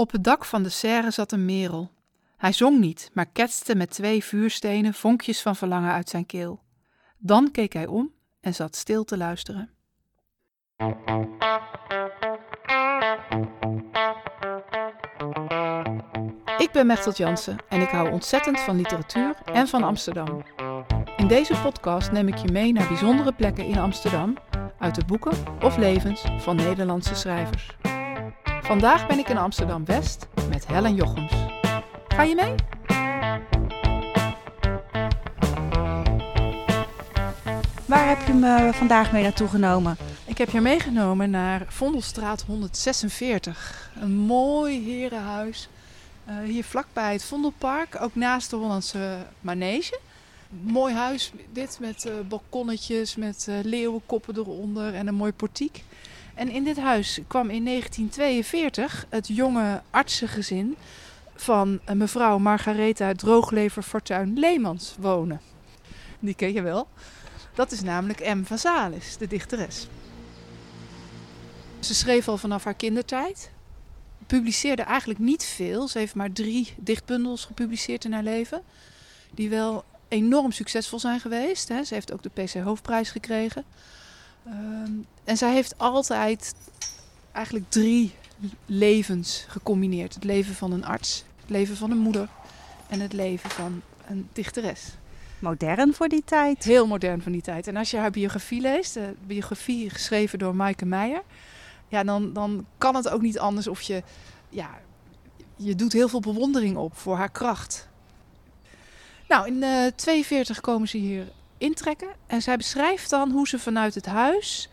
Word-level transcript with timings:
Op 0.00 0.12
het 0.12 0.24
dak 0.24 0.44
van 0.44 0.62
de 0.62 0.68
serre 0.68 1.10
zat 1.10 1.32
een 1.32 1.44
merel. 1.44 1.90
Hij 2.36 2.52
zong 2.52 2.78
niet, 2.78 3.10
maar 3.12 3.26
ketste 3.26 3.74
met 3.74 3.90
twee 3.90 4.24
vuurstenen 4.24 4.94
vonkjes 4.94 5.42
van 5.42 5.56
verlangen 5.56 5.92
uit 5.92 6.08
zijn 6.08 6.26
keel. 6.26 6.62
Dan 7.18 7.50
keek 7.50 7.72
hij 7.72 7.86
om 7.86 8.12
en 8.40 8.54
zat 8.54 8.76
stil 8.76 9.04
te 9.04 9.16
luisteren. 9.16 9.70
Ik 16.58 16.70
ben 16.72 16.86
Mechtelt 16.86 17.16
Jansen 17.16 17.56
en 17.68 17.80
ik 17.80 17.88
hou 17.88 18.10
ontzettend 18.10 18.60
van 18.60 18.76
literatuur 18.76 19.34
en 19.44 19.68
van 19.68 19.82
Amsterdam. 19.82 20.44
In 21.16 21.28
deze 21.28 21.60
podcast 21.62 22.12
neem 22.12 22.28
ik 22.28 22.36
je 22.36 22.52
mee 22.52 22.72
naar 22.72 22.88
bijzondere 22.88 23.32
plekken 23.32 23.64
in 23.64 23.78
Amsterdam, 23.78 24.36
uit 24.78 24.94
de 24.94 25.04
boeken 25.04 25.62
of 25.62 25.76
levens 25.76 26.24
van 26.38 26.56
Nederlandse 26.56 27.14
schrijvers. 27.14 27.79
Vandaag 28.70 29.06
ben 29.06 29.18
ik 29.18 29.28
in 29.28 29.36
Amsterdam 29.36 29.84
West 29.84 30.26
met 30.48 30.66
Helen 30.66 30.94
Jochems. 30.94 31.32
Ga 32.08 32.22
je 32.22 32.34
mee? 32.34 32.54
Waar 37.86 38.08
heb 38.08 38.26
je 38.26 38.32
me 38.32 38.70
vandaag 38.72 39.12
mee 39.12 39.22
naartoe 39.22 39.48
genomen? 39.48 39.96
Ik 40.26 40.38
heb 40.38 40.50
je 40.50 40.60
meegenomen 40.60 41.30
naar 41.30 41.64
Vondelstraat 41.68 42.42
146. 42.42 43.90
Een 44.00 44.16
mooi 44.16 44.84
herenhuis. 44.84 45.68
Uh, 46.28 46.38
hier 46.38 46.64
vlakbij 46.64 47.12
het 47.12 47.24
Vondelpark, 47.24 48.00
ook 48.00 48.14
naast 48.14 48.50
de 48.50 48.56
Hollandse 48.56 49.26
Manege. 49.40 49.98
Mooi 50.48 50.94
huis 50.94 51.32
dit 51.52 51.78
met 51.80 52.04
uh, 52.04 52.12
balkonnetjes, 52.28 53.16
met 53.16 53.46
uh, 53.48 53.54
leeuwenkoppen 53.62 54.36
eronder 54.36 54.94
en 54.94 55.06
een 55.06 55.14
mooi 55.14 55.32
portiek. 55.32 55.84
En 56.34 56.50
in 56.50 56.64
dit 56.64 56.78
huis 56.78 57.20
kwam 57.26 57.50
in 57.50 57.64
1942 57.64 59.06
het 59.08 59.28
jonge 59.28 59.82
artsengezin 59.90 60.76
van 61.34 61.80
mevrouw 61.94 62.38
Margaretha 62.38 63.14
Drooglever 63.14 63.82
Fortuin 63.82 64.38
Leemans 64.38 64.94
wonen. 64.98 65.40
Die 66.18 66.34
ken 66.34 66.52
je 66.52 66.62
wel. 66.62 66.88
Dat 67.54 67.72
is 67.72 67.82
namelijk 67.82 68.34
M. 68.34 68.44
Vazalis, 68.44 69.16
de 69.16 69.26
dichteres. 69.26 69.86
Ze 71.80 71.94
schreef 71.94 72.28
al 72.28 72.36
vanaf 72.36 72.64
haar 72.64 72.74
kindertijd. 72.74 73.50
Publiceerde 74.26 74.82
eigenlijk 74.82 75.18
niet 75.18 75.44
veel. 75.44 75.88
Ze 75.88 75.98
heeft 75.98 76.14
maar 76.14 76.32
drie 76.32 76.74
dichtbundels 76.76 77.44
gepubliceerd 77.44 78.04
in 78.04 78.12
haar 78.12 78.22
leven. 78.22 78.62
Die 79.30 79.48
wel 79.48 79.84
enorm 80.08 80.52
succesvol 80.52 80.98
zijn 80.98 81.20
geweest. 81.20 81.66
Ze 81.66 81.94
heeft 81.94 82.12
ook 82.12 82.22
de 82.22 82.42
PC 82.42 82.54
Hoofdprijs 82.54 83.10
gekregen. 83.10 83.64
Um, 84.46 85.06
en 85.24 85.36
zij 85.36 85.52
heeft 85.52 85.78
altijd 85.78 86.54
eigenlijk 87.32 87.70
drie 87.70 88.14
levens 88.66 89.44
gecombineerd: 89.48 90.14
het 90.14 90.24
leven 90.24 90.54
van 90.54 90.72
een 90.72 90.84
arts, 90.84 91.24
het 91.40 91.50
leven 91.50 91.76
van 91.76 91.90
een 91.90 91.98
moeder 91.98 92.28
en 92.88 93.00
het 93.00 93.12
leven 93.12 93.50
van 93.50 93.82
een 94.06 94.28
dichteres. 94.32 94.94
Modern 95.38 95.94
voor 95.94 96.08
die 96.08 96.24
tijd. 96.24 96.64
Heel 96.64 96.86
modern 96.86 97.22
voor 97.22 97.32
die 97.32 97.42
tijd. 97.42 97.66
En 97.66 97.76
als 97.76 97.90
je 97.90 97.96
haar 97.96 98.10
biografie 98.10 98.60
leest, 98.60 98.94
de 98.94 99.14
biografie 99.26 99.90
geschreven 99.90 100.38
door 100.38 100.54
Maaike 100.54 100.86
Meijer, 100.86 101.22
ja, 101.88 102.04
dan, 102.04 102.32
dan 102.32 102.66
kan 102.78 102.94
het 102.94 103.08
ook 103.08 103.22
niet 103.22 103.38
anders 103.38 103.66
of 103.66 103.80
je, 103.80 104.02
ja, 104.48 104.78
je 105.56 105.74
doet 105.74 105.92
heel 105.92 106.08
veel 106.08 106.20
bewondering 106.20 106.76
op 106.76 106.96
voor 106.96 107.16
haar 107.16 107.30
kracht. 107.30 107.88
Nou, 109.28 109.46
in 109.46 109.60
1942 109.60 110.56
uh, 110.56 110.62
komen 110.62 110.88
ze 110.88 110.96
hier 110.96 111.28
intrekken 111.60 112.08
en 112.26 112.42
zij 112.42 112.56
beschrijft 112.56 113.10
dan 113.10 113.30
hoe 113.30 113.48
ze 113.48 113.58
vanuit 113.58 113.94
het 113.94 114.06
huis 114.06 114.68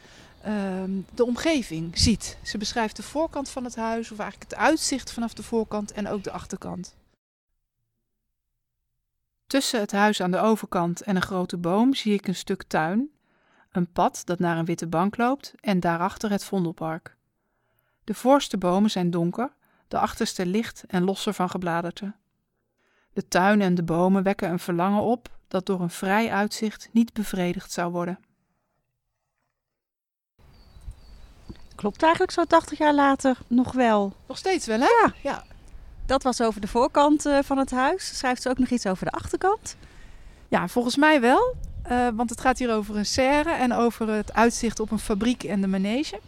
Ehm, 0.47 0.91
de 1.13 1.25
omgeving 1.25 1.97
ziet. 1.97 2.37
Ze 2.43 2.57
beschrijft 2.57 2.95
de 2.95 3.03
voorkant 3.03 3.49
van 3.49 3.63
het 3.63 3.75
huis, 3.75 4.11
of 4.11 4.19
eigenlijk 4.19 4.51
het 4.51 4.59
uitzicht 4.59 5.11
vanaf 5.11 5.33
de 5.33 5.43
voorkant 5.43 5.91
en 5.91 6.07
ook 6.07 6.23
de 6.23 6.31
achterkant. 6.31 6.95
Tussen 9.47 9.79
het 9.79 9.91
huis 9.91 10.21
aan 10.21 10.31
de 10.31 10.39
overkant 10.39 11.01
en 11.01 11.15
een 11.15 11.21
grote 11.21 11.57
boom 11.57 11.93
zie 11.93 12.13
ik 12.13 12.27
een 12.27 12.35
stuk 12.35 12.63
tuin, 12.63 13.09
een 13.71 13.91
pad 13.91 14.21
dat 14.25 14.39
naar 14.39 14.57
een 14.57 14.65
witte 14.65 14.87
bank 14.87 15.17
loopt 15.17 15.53
en 15.59 15.79
daarachter 15.79 16.29
het 16.29 16.43
Vondelpark. 16.43 17.15
De 18.03 18.13
voorste 18.13 18.57
bomen 18.57 18.89
zijn 18.89 19.11
donker, 19.11 19.53
de 19.87 19.99
achterste 19.99 20.45
licht 20.45 20.83
en 20.87 21.03
losser 21.03 21.33
van 21.33 21.49
gebladerte. 21.49 22.13
De 23.13 23.27
tuin 23.27 23.61
en 23.61 23.75
de 23.75 23.83
bomen 23.83 24.23
wekken 24.23 24.49
een 24.49 24.59
verlangen 24.59 25.01
op 25.01 25.36
dat 25.47 25.65
door 25.65 25.81
een 25.81 25.89
vrij 25.89 26.31
uitzicht 26.31 26.89
niet 26.91 27.13
bevredigd 27.13 27.71
zou 27.71 27.91
worden. 27.91 28.19
Klopt 31.75 32.01
eigenlijk 32.03 32.31
zo 32.31 32.43
80 32.43 32.77
jaar 32.77 32.93
later 32.93 33.37
nog 33.47 33.71
wel. 33.71 34.13
Nog 34.27 34.37
steeds 34.37 34.65
wel, 34.65 34.79
hè? 34.79 34.85
Ja. 34.85 35.13
ja. 35.21 35.43
Dat 36.05 36.23
was 36.23 36.41
over 36.41 36.61
de 36.61 36.67
voorkant 36.67 37.25
uh, 37.25 37.39
van 37.43 37.57
het 37.57 37.71
huis. 37.71 38.17
Schrijft 38.17 38.41
ze 38.41 38.49
ook 38.49 38.57
nog 38.57 38.69
iets 38.69 38.85
over 38.85 39.05
de 39.05 39.11
achterkant? 39.11 39.75
Ja, 40.47 40.67
volgens 40.67 40.95
mij 40.95 41.21
wel. 41.21 41.55
Uh, 41.91 42.07
want 42.13 42.29
het 42.29 42.41
gaat 42.41 42.57
hier 42.57 42.73
over 42.73 42.95
een 42.95 43.05
serre 43.05 43.51
en 43.51 43.73
over 43.73 44.09
het 44.09 44.33
uitzicht 44.33 44.79
op 44.79 44.91
een 44.91 44.99
fabriek 44.99 45.43
en 45.43 45.61
de 45.61 45.67
manege. 45.67 46.19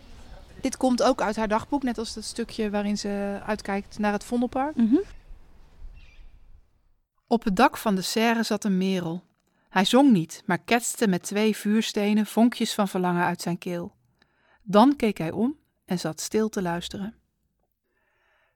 Dit 0.62 0.78
komt 0.78 1.04
ook 1.04 1.22
uit 1.22 1.36
haar 1.36 1.48
dagboek, 1.48 1.84
net 1.84 1.98
als 1.98 2.16
het 2.16 2.26
stukje 2.26 2.70
waarin 2.70 2.98
ze 2.98 3.40
uitkijkt 3.46 4.00
naar 4.00 4.12
het 4.12 4.24
Vondelpark. 4.24 4.76
Mm 4.76 4.90
-hmm. 4.90 5.02
Op 7.32 7.44
het 7.44 7.56
dak 7.56 7.78
van 7.78 7.96
de 7.96 8.02
serre 8.02 8.44
zat 8.44 8.64
een 8.64 8.78
merel. 8.78 9.24
Hij 9.70 9.86
zong 9.86 10.12
niet, 10.12 10.44
maar 10.46 10.58
ketste 10.58 11.08
met 11.08 11.24
twee 11.24 11.56
vuurstenen 11.56 12.26
vonkjes 12.26 12.74
van 12.74 12.88
verlangen 12.88 13.26
uit 13.26 13.42
zijn 13.42 13.58
keel. 13.58 13.96
Dan 14.64 14.96
keek 14.96 15.18
hij 15.18 15.32
om 15.32 15.58
en 15.86 16.00
zat 16.00 16.22
stil 16.22 16.50
te 16.50 16.62
luisteren. 16.62 17.16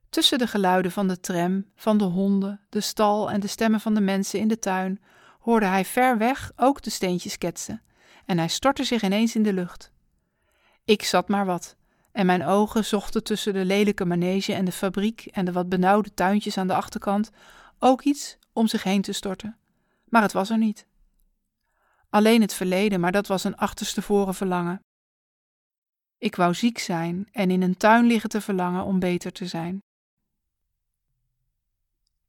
Tussen 0.10 0.38
de 0.38 0.48
geluiden 0.48 0.92
van 0.92 1.08
de 1.08 1.20
tram, 1.20 1.66
van 1.76 1.98
de 1.98 2.04
honden, 2.04 2.62
de 2.70 2.82
stal 2.82 3.32
en 3.32 3.40
de 3.40 3.48
stemmen 3.48 3.80
van 3.80 3.94
de 3.94 4.02
mensen 4.02 4.40
in 4.40 4.48
de 4.48 4.60
tuin 4.60 5.02
hoorde 5.40 5.66
hij 5.66 5.86
ver 5.86 6.18
weg 6.18 6.52
ook 6.56 6.82
de 6.82 6.90
steentjes 6.90 7.38
ketsen 7.38 7.82
en 8.26 8.38
hij 8.38 8.48
stortte 8.48 8.84
zich 8.84 9.02
ineens 9.02 9.36
in 9.36 9.44
de 9.44 9.54
lucht. 9.54 9.92
Ik 10.86 11.04
zat 11.04 11.28
maar 11.28 11.46
wat 11.46 11.76
en 12.12 12.26
mijn 12.26 12.46
ogen 12.46 12.86
zochten 12.86 13.24
tussen 13.24 13.54
de 13.54 13.66
lelijke 13.66 14.06
manege 14.06 14.54
en 14.54 14.66
de 14.66 14.72
fabriek 14.72 15.26
en 15.26 15.46
de 15.46 15.52
wat 15.52 15.70
benauwde 15.70 16.14
tuintjes 16.14 16.58
aan 16.58 16.68
de 16.68 16.76
achterkant 16.76 17.30
ook 17.80 18.02
iets 18.02 18.38
om 18.54 18.68
zich 18.68 18.84
heen 18.84 19.02
te 19.02 19.12
storten. 19.12 19.58
Maar 20.06 20.22
het 20.22 20.34
was 20.34 20.50
er 20.50 20.58
niet. 20.58 20.86
Alleen 22.10 22.42
het 22.42 22.54
verleden, 22.54 23.00
maar 23.00 23.12
dat 23.12 23.28
was 23.28 23.44
een 23.44 23.56
achterstevoren 23.58 24.34
verlangen. 24.34 24.84
Ik 26.18 26.36
wou 26.36 26.54
ziek 26.54 26.80
zijn 26.80 27.28
en 27.32 27.52
in 27.52 27.62
een 27.62 27.78
tuin 27.78 28.06
liggen 28.06 28.30
te 28.30 28.42
verlangen 28.42 28.84
om 28.84 29.00
beter 29.00 29.32
te 29.32 29.48
zijn. 29.48 29.84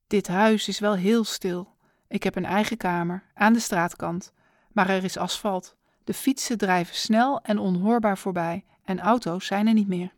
Dit 0.06 0.28
huis 0.28 0.68
is 0.68 0.78
wel 0.78 0.94
heel 0.94 1.24
stil. 1.24 1.76
Ik 2.08 2.22
heb 2.22 2.36
een 2.36 2.44
eigen 2.44 2.76
kamer 2.76 3.22
aan 3.34 3.52
de 3.52 3.60
straatkant, 3.60 4.32
maar 4.72 4.88
er 4.88 5.04
is 5.04 5.16
asfalt. 5.16 5.76
De 6.04 6.14
fietsen 6.14 6.58
drijven 6.58 6.94
snel 6.94 7.40
en 7.40 7.58
onhoorbaar 7.58 8.18
voorbij 8.18 8.64
en 8.84 9.00
auto's 9.00 9.46
zijn 9.46 9.66
er 9.66 9.74
niet 9.74 9.88
meer. 9.88 10.14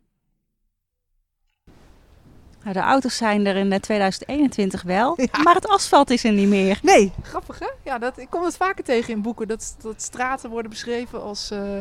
Nou, 2.67 2.79
de 2.79 2.85
auto's 2.85 3.17
zijn 3.17 3.45
er 3.45 3.55
in 3.55 3.79
2021 3.79 4.81
wel, 4.81 5.17
maar 5.43 5.55
het 5.55 5.67
asfalt 5.67 6.09
is 6.09 6.23
er 6.23 6.31
niet 6.31 6.47
meer. 6.47 6.79
Nee, 6.81 7.11
grappig 7.21 7.59
hè? 7.59 7.67
Ja, 7.83 7.97
dat, 7.97 8.17
ik 8.17 8.29
kom 8.29 8.43
het 8.43 8.57
vaker 8.57 8.83
tegen 8.83 9.13
in 9.13 9.21
boeken, 9.21 9.47
dat, 9.47 9.75
dat 9.81 10.01
straten 10.01 10.49
worden 10.49 10.71
beschreven 10.71 11.21
als 11.21 11.51
uh, 11.51 11.77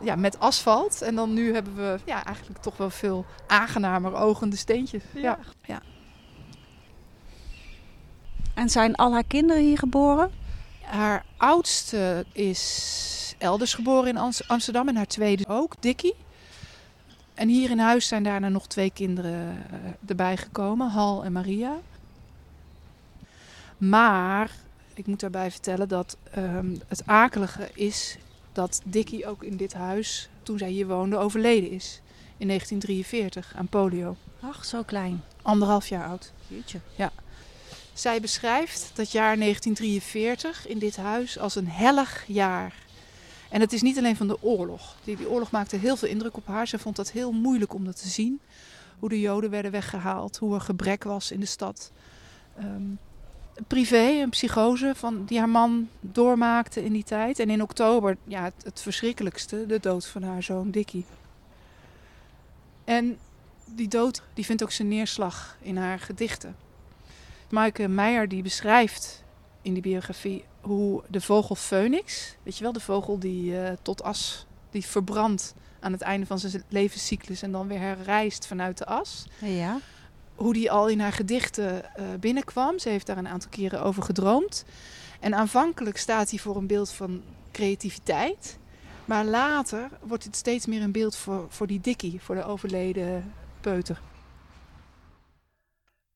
ja, 0.00 0.16
met 0.16 0.38
asfalt. 0.38 1.02
En 1.02 1.14
dan 1.14 1.34
nu 1.34 1.54
hebben 1.54 1.76
we 1.76 1.98
ja, 2.04 2.24
eigenlijk 2.24 2.58
toch 2.58 2.76
wel 2.76 2.90
veel 2.90 3.24
aangenamer 3.46 4.14
ogende 4.14 4.56
steentjes. 4.56 5.02
Ja. 5.14 5.38
ja. 5.62 5.80
En 8.54 8.68
zijn 8.68 8.94
al 8.94 9.12
haar 9.12 9.24
kinderen 9.26 9.62
hier 9.62 9.78
geboren? 9.78 10.30
Haar 10.82 11.24
oudste 11.36 12.24
is 12.32 13.34
elders 13.38 13.74
geboren 13.74 14.08
in 14.08 14.32
Amsterdam 14.46 14.88
en 14.88 14.96
haar 14.96 15.06
tweede 15.06 15.44
ook, 15.48 15.74
Dickie. 15.80 16.14
En 17.34 17.48
hier 17.48 17.70
in 17.70 17.78
huis 17.78 18.08
zijn 18.08 18.22
daarna 18.22 18.48
nog 18.48 18.66
twee 18.66 18.90
kinderen 18.90 19.64
uh, 19.72 19.78
erbij 20.06 20.36
gekomen, 20.36 20.88
Hal 20.88 21.24
en 21.24 21.32
Maria. 21.32 21.76
Maar 23.78 24.50
ik 24.94 25.06
moet 25.06 25.20
daarbij 25.20 25.50
vertellen 25.50 25.88
dat 25.88 26.16
um, 26.38 26.80
het 26.88 27.06
akelige 27.06 27.70
is 27.74 28.18
dat 28.52 28.80
Dickie 28.84 29.26
ook 29.26 29.42
in 29.42 29.56
dit 29.56 29.72
huis, 29.72 30.28
toen 30.42 30.58
zij 30.58 30.70
hier 30.70 30.86
woonde, 30.86 31.16
overleden 31.16 31.70
is. 31.70 32.00
In 32.36 32.46
1943 32.46 33.52
aan 33.56 33.68
polio. 33.68 34.16
Ach, 34.40 34.64
zo 34.64 34.82
klein. 34.82 35.22
Anderhalf 35.42 35.86
jaar 35.86 36.06
oud. 36.06 36.32
Jeetje. 36.48 36.80
Ja. 36.96 37.12
Zij 37.92 38.20
beschrijft 38.20 38.90
dat 38.94 39.12
jaar 39.12 39.38
1943 39.38 40.66
in 40.66 40.78
dit 40.78 40.96
huis 40.96 41.38
als 41.38 41.54
een 41.54 41.68
hellig 41.68 42.24
jaar. 42.26 42.74
En 43.52 43.60
het 43.60 43.72
is 43.72 43.82
niet 43.82 43.98
alleen 43.98 44.16
van 44.16 44.26
de 44.26 44.42
oorlog. 44.42 44.96
Die, 45.04 45.28
oorlog 45.28 45.50
maakte 45.50 45.76
heel 45.76 45.96
veel 45.96 46.08
indruk 46.08 46.36
op 46.36 46.46
haar. 46.46 46.68
Ze 46.68 46.78
vond 46.78 46.96
dat 46.96 47.10
heel 47.10 47.32
moeilijk 47.32 47.74
om 47.74 47.84
dat 47.84 48.00
te 48.00 48.08
zien. 48.08 48.40
Hoe 48.98 49.08
de 49.08 49.20
Joden 49.20 49.50
werden 49.50 49.70
weggehaald, 49.70 50.36
hoe 50.36 50.54
er 50.54 50.60
gebrek 50.60 51.04
was 51.04 51.30
in 51.30 51.40
de 51.40 51.46
stad. 51.46 51.92
Um, 52.58 52.98
privé, 53.66 54.20
een 54.22 54.30
psychose 54.30 54.92
van, 54.96 55.24
die 55.24 55.38
haar 55.38 55.48
man 55.48 55.88
doormaakte 56.00 56.84
in 56.84 56.92
die 56.92 57.04
tijd. 57.04 57.38
En 57.38 57.50
in 57.50 57.62
oktober, 57.62 58.16
ja, 58.24 58.42
het, 58.42 58.54
het 58.64 58.80
verschrikkelijkste, 58.80 59.66
de 59.66 59.80
dood 59.80 60.06
van 60.06 60.22
haar 60.22 60.42
zoon 60.42 60.70
Dickie. 60.70 61.04
En 62.84 63.18
die 63.64 63.88
dood 63.88 64.22
die 64.34 64.44
vindt 64.44 64.62
ook 64.62 64.72
zijn 64.72 64.88
neerslag 64.88 65.56
in 65.60 65.76
haar 65.76 65.98
gedichten. 65.98 66.56
Maaike 67.50 67.88
Meijer 67.88 68.28
die 68.28 68.42
beschrijft 68.42 69.22
in 69.62 69.72
die 69.72 69.82
biografie 69.82 70.44
hoe 70.62 71.02
de 71.08 71.20
vogel 71.20 71.54
Phoenix, 71.54 72.36
weet 72.42 72.56
je 72.56 72.62
wel, 72.62 72.72
de 72.72 72.80
vogel 72.80 73.18
die 73.18 73.52
uh, 73.52 73.70
tot 73.82 74.02
as, 74.02 74.46
die 74.70 74.86
verbrandt 74.86 75.54
aan 75.80 75.92
het 75.92 76.00
einde 76.00 76.26
van 76.26 76.38
zijn 76.38 76.64
levenscyclus 76.68 77.42
en 77.42 77.52
dan 77.52 77.68
weer 77.68 77.78
herrijst 77.78 78.46
vanuit 78.46 78.78
de 78.78 78.86
as. 78.86 79.24
Ja. 79.38 79.78
Hoe 80.34 80.52
die 80.52 80.70
al 80.70 80.88
in 80.88 81.00
haar 81.00 81.12
gedichten 81.12 81.74
uh, 81.74 82.06
binnenkwam. 82.20 82.78
Ze 82.78 82.88
heeft 82.88 83.06
daar 83.06 83.18
een 83.18 83.28
aantal 83.28 83.50
keren 83.50 83.82
over 83.82 84.02
gedroomd. 84.02 84.64
En 85.20 85.34
aanvankelijk 85.34 85.96
staat 85.96 86.30
hij 86.30 86.38
voor 86.38 86.56
een 86.56 86.66
beeld 86.66 86.92
van 86.92 87.22
creativiteit. 87.52 88.58
Maar 89.04 89.24
later 89.24 89.88
wordt 90.02 90.24
het 90.24 90.36
steeds 90.36 90.66
meer 90.66 90.82
een 90.82 90.92
beeld 90.92 91.16
voor, 91.16 91.46
voor 91.48 91.66
die 91.66 91.80
dikkie, 91.80 92.20
voor 92.20 92.34
de 92.34 92.44
overleden 92.44 93.32
peuter. 93.60 94.00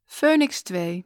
Phoenix 0.05 0.63
2 0.63 1.05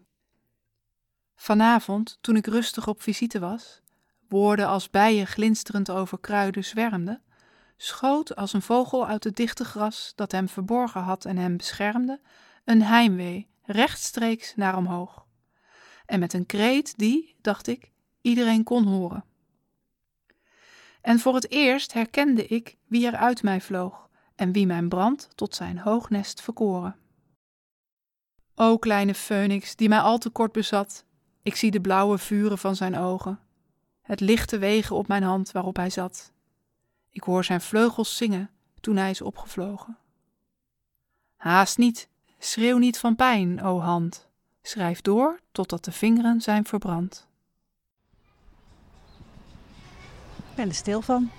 Vanavond, 1.40 2.18
toen 2.20 2.36
ik 2.36 2.46
rustig 2.46 2.88
op 2.88 3.02
visite 3.02 3.38
was, 3.38 3.80
woorden 4.28 4.66
als 4.66 4.90
bijen 4.90 5.26
glinsterend 5.26 5.90
over 5.90 6.18
kruiden 6.18 6.64
zwermden, 6.64 7.22
schoot 7.76 8.36
als 8.36 8.52
een 8.52 8.62
vogel 8.62 9.06
uit 9.06 9.24
het 9.24 9.36
dichte 9.36 9.64
gras 9.64 10.12
dat 10.14 10.32
hem 10.32 10.48
verborgen 10.48 11.00
had 11.00 11.24
en 11.24 11.36
hem 11.36 11.56
beschermde, 11.56 12.20
een 12.64 12.82
heimwee 12.82 13.48
rechtstreeks 13.62 14.54
naar 14.56 14.76
omhoog. 14.76 15.26
En 16.06 16.20
met 16.20 16.32
een 16.32 16.46
kreet 16.46 16.98
die, 16.98 17.36
dacht 17.40 17.66
ik, 17.66 17.92
iedereen 18.20 18.64
kon 18.64 18.86
horen. 18.86 19.24
En 21.00 21.18
voor 21.18 21.34
het 21.34 21.50
eerst 21.50 21.92
herkende 21.92 22.46
ik 22.46 22.76
wie 22.86 23.06
er 23.06 23.16
uit 23.16 23.42
mij 23.42 23.60
vloog 23.60 24.08
en 24.34 24.52
wie 24.52 24.66
mijn 24.66 24.88
brand 24.88 25.28
tot 25.34 25.54
zijn 25.54 25.78
hoognest 25.78 26.40
verkoren. 26.40 26.96
O 28.54 28.78
kleine 28.78 29.14
phoenix, 29.14 29.76
die 29.76 29.88
mij 29.88 30.00
al 30.00 30.18
te 30.18 30.30
kort 30.30 30.52
bezat, 30.52 31.08
ik 31.42 31.56
zie 31.56 31.70
de 31.70 31.80
blauwe 31.80 32.18
vuren 32.18 32.58
van 32.58 32.76
zijn 32.76 32.96
ogen, 32.96 33.38
het 34.02 34.20
lichte 34.20 34.58
wegen 34.58 34.96
op 34.96 35.08
mijn 35.08 35.22
hand 35.22 35.52
waarop 35.52 35.76
hij 35.76 35.90
zat. 35.90 36.32
Ik 37.10 37.22
hoor 37.22 37.44
zijn 37.44 37.60
vleugels 37.60 38.16
zingen 38.16 38.50
toen 38.80 38.96
hij 38.96 39.10
is 39.10 39.22
opgevlogen. 39.22 39.98
Haast 41.36 41.78
niet, 41.78 42.08
schreeuw 42.38 42.78
niet 42.78 42.98
van 42.98 43.16
pijn, 43.16 43.62
o 43.62 43.80
hand, 43.80 44.28
schrijf 44.62 45.00
door 45.00 45.40
totdat 45.52 45.84
de 45.84 45.92
vingeren 45.92 46.40
zijn 46.40 46.64
verbrand. 46.64 47.28
Ik 50.36 50.56
ben 50.56 50.68
er 50.68 50.74
stil 50.74 51.02
van. 51.02 51.30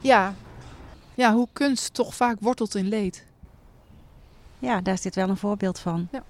Ja, 0.00 0.34
ja, 1.14 1.32
hoe 1.32 1.48
kunst 1.52 1.94
toch 1.94 2.14
vaak 2.14 2.40
wortelt 2.40 2.74
in 2.74 2.88
leed. 2.88 3.26
Ja, 4.58 4.80
daar 4.80 4.94
is 4.94 5.00
dit 5.00 5.14
wel 5.14 5.28
een 5.28 5.36
voorbeeld 5.36 5.78
van. 5.78 6.08
Ja. 6.12 6.22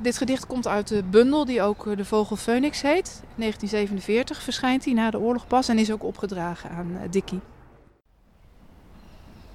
Dit 0.00 0.16
gedicht 0.16 0.46
komt 0.46 0.66
uit 0.66 0.88
de 0.88 1.02
bundel 1.02 1.44
die 1.44 1.62
ook 1.62 1.86
eh, 1.86 1.96
De 1.96 2.04
Vogel 2.04 2.36
Phoenix 2.36 2.82
heet. 2.82 3.22
1947 3.36 4.42
verschijnt 4.42 4.84
hij 4.84 4.94
na 4.94 5.10
de 5.10 5.18
oorlog 5.18 5.46
pas 5.46 5.68
en 5.68 5.78
is 5.78 5.90
ook 5.90 6.02
opgedragen 6.02 6.70
aan 6.70 6.90
uh, 6.90 7.00
Dickie. 7.10 7.40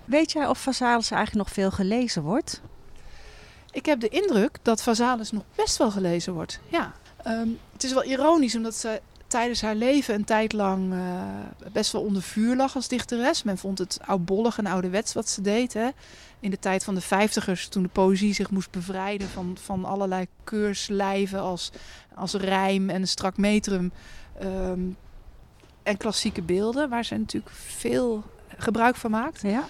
Weet 0.06 0.32
jij 0.32 0.48
of 0.48 0.58
Vazalis 0.58 1.12
eigenlijk 1.12 1.46
nog 1.46 1.56
veel 1.56 1.72
gelezen 1.72 2.24
wordt? 2.24 2.62
Ik 3.72 3.86
heb 3.86 4.00
de 4.00 4.10
indruk 4.10 4.58
dat 4.62 4.84
Vazalis 4.84 5.32
nog 5.32 5.44
best 5.56 5.78
wel 5.78 5.92
gelezen 5.92 6.34
wordt. 6.34 6.60
Ja. 6.68 6.94
Um, 7.28 7.60
het 7.74 7.84
is 7.84 7.94
wel 7.94 8.04
ironisch 8.04 8.56
omdat 8.56 8.76
ze 8.76 9.02
tijdens 9.34 9.62
haar 9.62 9.76
leven 9.76 10.14
een 10.14 10.24
tijd 10.24 10.54
lang 10.54 10.94
uh, 10.94 11.24
best 11.72 11.92
wel 11.92 12.02
onder 12.02 12.22
vuur 12.22 12.56
lag 12.56 12.76
als 12.76 12.88
dichteres. 12.88 13.44
Men 13.44 13.58
vond 13.58 13.78
het 13.78 14.00
oudbollig 14.06 14.58
en 14.58 14.66
ouderwets 14.66 15.14
wat 15.14 15.30
ze 15.30 15.42
deed. 15.42 15.74
Hè? 15.74 15.90
In 16.40 16.50
de 16.50 16.60
tijd 16.60 16.84
van 16.84 16.96
de 16.96 17.02
vijftigers, 17.02 17.68
toen 17.68 17.84
de 17.84 17.90
poëzie 17.90 18.34
zich 18.34 18.50
moest 18.50 18.72
bevrijden 18.72 19.28
van, 19.30 19.58
van 19.62 19.86
allerlei 19.86 20.28
keurslijven 20.44 21.40
als, 21.40 21.72
als 22.16 22.34
rijm 22.34 22.90
en 22.90 23.08
strak 23.08 23.38
metrum. 23.38 23.92
Um, 24.44 24.98
en 25.84 25.98
klassieke 25.98 26.42
beelden, 26.42 26.90
waar 26.90 27.06
ze 27.06 27.18
natuurlijk 27.18 27.56
veel 27.56 28.24
gebruik 28.58 28.96
van 28.96 29.12
maakt, 29.12 29.42
ja. 29.42 29.66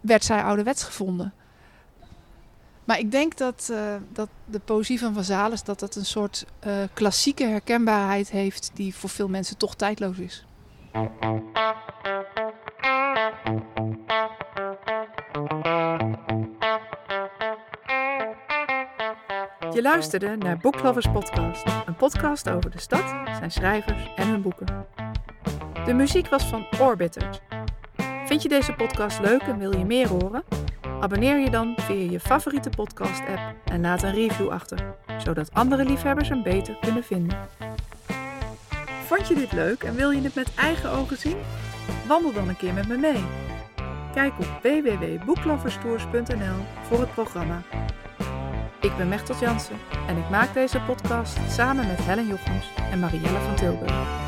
werd 0.00 0.24
zij 0.24 0.42
ouderwets 0.42 0.82
gevonden. 0.82 1.32
Maar 2.86 2.98
ik 2.98 3.10
denk 3.10 3.36
dat, 3.36 3.68
uh, 3.70 3.94
dat 4.12 4.28
de 4.44 4.58
poëzie 4.58 4.98
van 4.98 5.14
Vazalis 5.14 5.62
dat 5.62 5.80
dat 5.80 5.94
een 5.94 6.04
soort 6.04 6.46
uh, 6.66 6.72
klassieke 6.94 7.44
herkenbaarheid 7.44 8.30
heeft 8.30 8.70
die 8.74 8.94
voor 8.94 9.10
veel 9.10 9.28
mensen 9.28 9.56
toch 9.56 9.74
tijdloos 9.74 10.18
is. 10.18 10.44
Je 19.72 19.82
luisterde 19.82 20.36
naar 20.36 20.58
Booklovers 20.58 21.06
Podcast, 21.12 21.64
een 21.86 21.96
podcast 21.96 22.48
over 22.48 22.70
de 22.70 22.80
stad, 22.80 23.04
zijn 23.38 23.50
schrijvers 23.50 24.12
en 24.16 24.28
hun 24.28 24.42
boeken. 24.42 24.86
De 25.84 25.94
muziek 25.94 26.28
was 26.28 26.44
van 26.44 26.66
Orbiter. 26.80 27.40
Vind 28.26 28.42
je 28.42 28.48
deze 28.48 28.72
podcast 28.72 29.20
leuk 29.20 29.42
en 29.42 29.58
wil 29.58 29.76
je 29.76 29.84
meer 29.84 30.08
horen? 30.08 30.44
Abonneer 31.00 31.38
je 31.38 31.50
dan 31.50 31.74
via 31.76 32.10
je 32.10 32.20
favoriete 32.20 32.70
podcast-app 32.70 33.40
en 33.64 33.80
laat 33.80 34.02
een 34.02 34.14
review 34.14 34.48
achter, 34.48 34.94
zodat 35.18 35.52
andere 35.52 35.84
liefhebbers 35.84 36.28
hem 36.28 36.42
beter 36.42 36.76
kunnen 36.80 37.04
vinden. 37.04 37.38
Vond 39.06 39.28
je 39.28 39.34
dit 39.34 39.52
leuk 39.52 39.82
en 39.82 39.94
wil 39.94 40.10
je 40.10 40.22
het 40.22 40.34
met 40.34 40.54
eigen 40.54 40.90
ogen 40.90 41.16
zien? 41.16 41.36
Wandel 42.06 42.32
dan 42.32 42.48
een 42.48 42.56
keer 42.56 42.74
met 42.74 42.88
me 42.88 42.96
mee. 42.96 43.24
Kijk 44.14 44.32
op 44.38 44.58
www.boekloverstours.nl 44.62 46.64
voor 46.82 47.00
het 47.00 47.12
programma. 47.12 47.62
Ik 48.80 48.96
ben 48.96 49.08
Mechtel 49.08 49.36
Jansen 49.40 49.76
en 50.08 50.16
ik 50.16 50.30
maak 50.30 50.54
deze 50.54 50.80
podcast 50.80 51.38
samen 51.50 51.86
met 51.86 51.98
Helen 52.00 52.26
Jochems 52.26 52.66
en 52.90 52.98
Marielle 52.98 53.40
van 53.40 53.54
Tilburg. 53.54 54.25